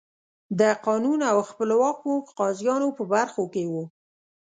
[0.59, 3.83] د قانون او خپلواکو قاضیانو په برخو کې وو.